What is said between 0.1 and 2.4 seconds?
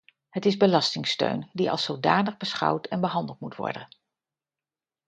Het is belastingsteun die als zodanig